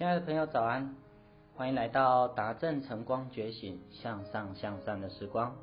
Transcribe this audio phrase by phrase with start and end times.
[0.00, 0.96] 亲爱的朋友，早安！
[1.54, 5.54] 欢迎来到达正晨光觉醒、向上向善的时光。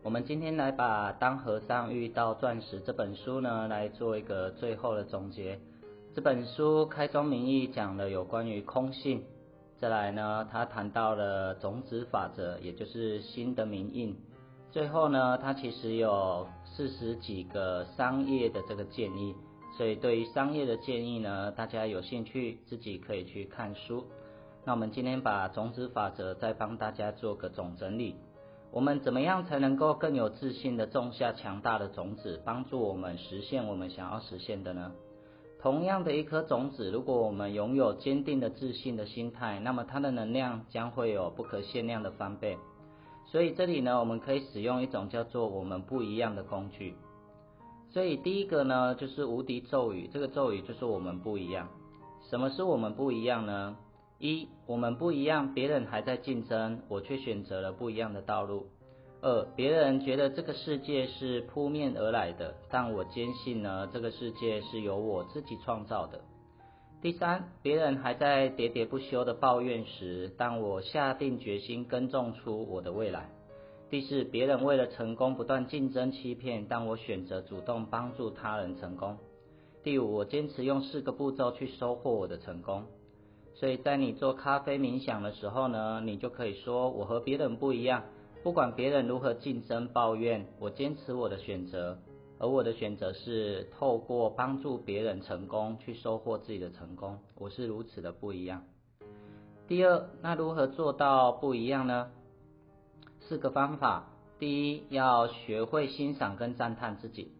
[0.00, 5.58] 我们今天来把《当和尚遇到钻石》这本书呢，来做一个最后的总结。
[6.14, 9.24] 这本书开宗明义讲了有关于空性，
[9.80, 14.16] 再来呢，他谈到了种子法则，也就是心的名印。
[14.70, 19.34] 最后呢，他其实有四十几个商业的这个建议。
[19.76, 24.04] 所以，对于商业的建议呢，大家有兴趣自己可以去看书。
[24.64, 28.14] 那我们今天把种子法则再帮大家做个总整理。
[28.70, 34.92] 我们怎么样才能够更有自信的种下强大的种子，帮助我们实现我们想要实现的呢？
[35.60, 42.56] 同样的一颗种子，如果我们拥有坚定的自信的心态，那么它的能量将会有不可限量的翻倍。
[43.26, 46.94] 所以这里呢，我们可以使用一种叫做“我们不一样的”工具。
[47.94, 50.10] 所以第一个呢，就是无敌咒语。
[50.12, 51.68] 这个咒语就是我们不一样。
[52.28, 53.76] 什么是我们不一样呢？
[54.18, 58.66] 一，我们不一样，别人还在竞争，我却选择了不一样的道路。
[59.22, 66.20] 二，别人觉得这个世界是扑面而来的，但我坚信呢，这个世界是由我自己创造的。
[67.00, 73.30] 第三，别人还在喋喋不休的抱怨时，但我下定决心耕种出我的未来。
[73.94, 79.16] 第四，别人为了成功不断竞争欺骗，但我选择主动帮助他人成功。
[79.84, 82.82] 第五，我坚持用四个步骤去收获我的成功。
[83.54, 88.02] 所以在你做咖啡冥想的时候呢，你就可以说：我和别人不一样，
[88.42, 91.96] 不管别人如何竞争抱怨，我坚持我的选择，
[92.40, 97.16] 而我的选择是透过帮助别人成功去收获自己的成功。
[97.36, 98.64] 我是如此的不一样。
[99.68, 102.10] 第二，那如何做到不一样呢？
[103.26, 104.04] 四个方法：
[104.38, 107.32] 第一，要学会欣赏跟赞叹自己。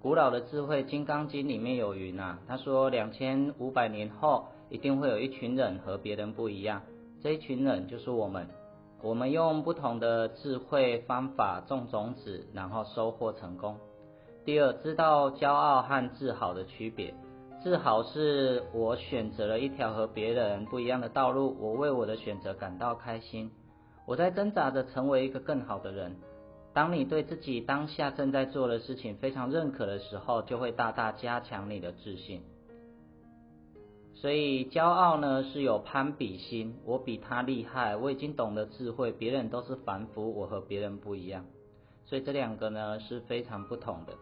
[0.00, 6.80] 古老的智慧《金刚经》里面有云啊，他说两千五百年后一定会有一群人和别人不一样，
[7.22, 8.48] 这一群人就是我们。
[9.02, 13.76] 我们用不同的智慧方法种种子，然后收获成功。
[14.46, 17.12] 第二，知道骄傲和自豪的区别。
[17.62, 23.50] 自豪是我选择了一条和别人不一样的道路，我为我的选择感到开心。
[24.06, 26.16] 我在挣扎着成为一个更好的人。
[26.72, 32.42] 当你对自己当下正在做的事情非常认可的时候，就会大大加强你的自信。
[34.14, 41.44] 所以，骄傲呢是有攀比心，我比他厉害，我已经懂得智慧，别人都是凡夫，我和别人不一样。
[42.04, 44.14] 所以这两个呢是非常不同的。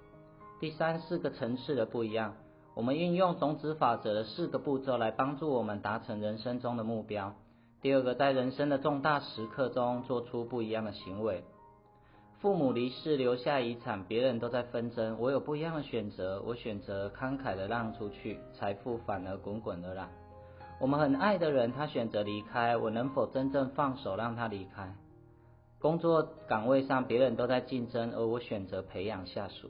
[0.61, 2.35] 第三四个层次的不一样，
[2.75, 7.35] 我们运用种子法则的四个步骤来帮助我们达成人生中的目标。
[7.85, 11.45] 第二个，在人生的重大时刻中做出不一样的行为。
[12.41, 20.09] 父母离世留下遗产，别人都在纷争，我有不一样的选择，我选择慷慨的让出去，财富反而滚滚而来。
[20.81, 24.97] 我们很爱的人，他选择离开，我能否真正放手让他离开？
[25.79, 29.69] 工作岗位上，别人都在竞争，而我选择培养下属。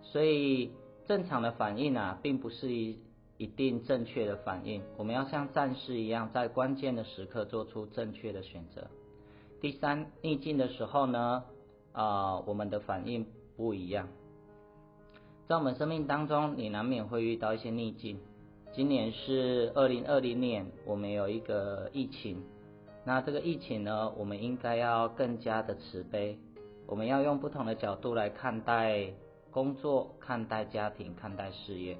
[0.00, 0.72] 所以
[1.04, 3.03] 正常的反应啊，并不是一。
[3.36, 8.88] 一定正确的反应，我们要像战士一样，在关键的时刻做出正确的选择。
[9.60, 11.44] 第三，逆境的时候呢，
[11.92, 14.08] 啊，我们的反应不一样。
[15.48, 18.20] 在我们生命当中，你难免会遇到一些逆境。
[18.72, 22.42] 今年是二零二零年，我们有一个疫情。
[23.04, 26.38] 那这个疫情呢，我们应该要更加的慈悲，
[26.86, 29.12] 我们要用不同的角度来看待
[29.50, 31.98] 工作、看待家庭、看待事业。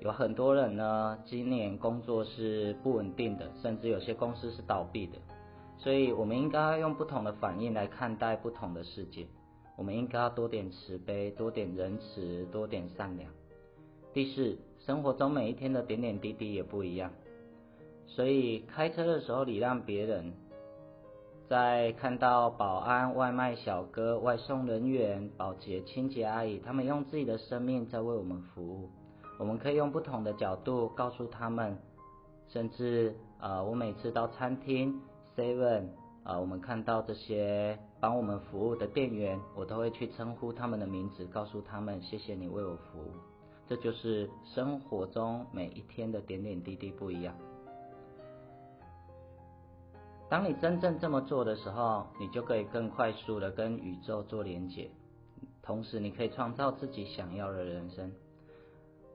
[0.00, 5.18] 有很多人呢，今年工作是不稳定的，甚至有些公司是倒闭的。
[5.76, 9.26] 所以，我们应该要用不同的反应来看待不同的世界。
[9.76, 13.30] 我们应该要多点慈悲，多点仁慈，多点善良。
[14.14, 17.10] 第四，生活中每一天的点点滴滴也不一样。
[18.06, 20.32] 所以，开车的时候礼让别人，
[21.46, 28.88] 在看到保安、外卖小哥、外送人员、保洁、清洁阿姨，他们用自己的生命在为我们服务。
[29.40, 31.78] 我们可以用不同的角度告诉他们，
[32.48, 35.00] 甚至呃，我每次到餐厅
[35.34, 35.88] Seven
[36.24, 43.12] 啊，我们看到这些帮我们服务的店员，我都会去称呼他们的名字，告诉他们谢谢你为我服务。
[43.66, 47.34] 这就是生活中每一天的点点滴滴不一样。
[50.28, 54.90] 当你真正这么做的时候，你就可以更快速的跟宇宙做连接，
[55.62, 58.12] 同时你可以创造自己想要的人生。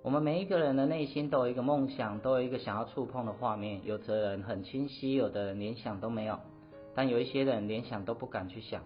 [0.06, 3.84] 我们每一个人的内心都有一个梦想，都有一个想要触碰的画面。
[3.84, 6.38] 有的人很清晰，有的人连想都没有，
[6.94, 8.84] 但有一些人连想都不敢去想。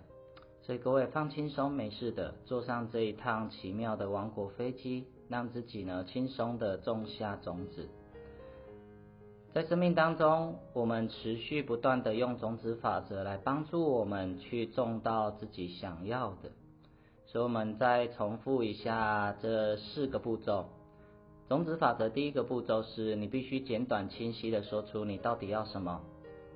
[0.62, 7.90] 所以各位放轻松，没事的，坐上这一趟奇妙的王国飞机，让自己呢轻松的种下种子。
[9.54, 16.50] 在生命当中，我们持续不断的用种子法则来帮助我们去种到自己想要的。
[17.26, 20.70] 所以，我们再重复一下这四个步骤。
[21.50, 26.00] 种子法则第一个步骤是你必须简短清晰的说出你到底要什么。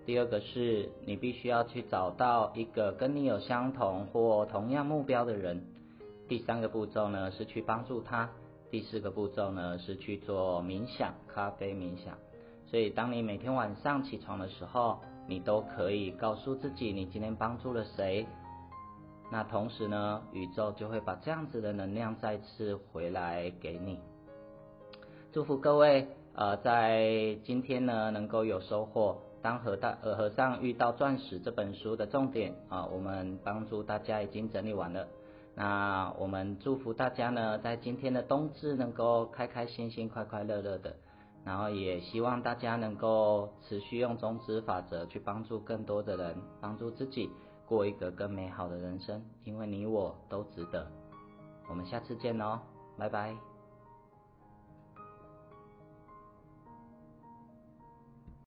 [0.06, 5.66] 第二个是你必须要去找到一个跟你有相同或同样目标的人。
[6.28, 8.30] 第三个步骤呢是去帮助他。
[8.70, 12.16] 第四个步骤呢是去做冥想，咖啡冥想。
[12.68, 18.28] 所以，当你每天晚上起床的时候，你都可以告诉自己你今天帮助了谁。
[19.32, 23.98] 那同时呢，宇宙就会把这样子的能量再次回来给你。
[25.34, 29.18] 祝福各位，呃，在今天呢能够有收获。
[29.42, 35.08] 当和大呃和尚遇到钻石这本书的重点啊，我们帮助大家已经整理完了。
[35.56, 40.96] 那我们祝福大家呢，在今天的冬至能够开开心心、快快乐乐的。
[41.44, 47.28] 然后也希望大家能够持续用种子法则去帮助更多的人，帮助自己
[47.66, 50.88] 过一个更美好的人生，因为你我都值得。
[51.68, 52.60] 我们下次见哦，
[53.00, 53.53] 拜拜。